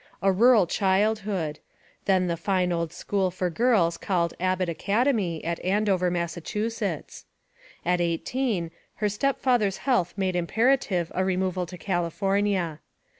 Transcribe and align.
A 0.23 0.31
rural 0.31 0.65
childhood; 0.65 1.59
then 2.05 2.25
the 2.25 2.35
fine 2.35 2.71
old 2.71 2.91
school 2.91 3.29
for 3.29 3.51
girls 3.51 3.97
called 3.99 4.33
Abbott 4.39 4.67
Academy, 4.67 5.43
at 5.43 5.63
Andover, 5.63 6.09
Massachusetts. 6.09 7.25
At 7.85 8.01
eighteen 8.01 8.71
her 8.95 9.09
step 9.09 9.37
father's 9.39 9.77
health 9.85 10.15
made 10.17 10.35
imperative 10.35 11.11
'a 11.13 11.23
removal 11.23 11.67
to 11.67 11.77
California. 11.77 12.79